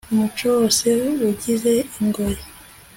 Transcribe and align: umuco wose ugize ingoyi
umuco 0.13 0.45
wose 0.55 0.87
ugize 1.29 1.73
ingoyi 1.99 2.41